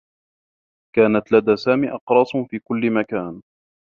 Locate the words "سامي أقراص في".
1.57-2.59